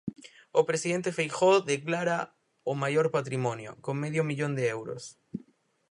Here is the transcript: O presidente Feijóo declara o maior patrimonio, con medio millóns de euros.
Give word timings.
O 0.59 0.61
presidente 0.69 1.15
Feijóo 1.17 1.65
declara 1.71 2.17
o 2.71 2.73
maior 2.83 3.07
patrimonio, 3.17 3.71
con 3.85 3.95
medio 4.03 4.21
millóns 4.29 4.57
de 4.57 4.65
euros. 4.77 5.03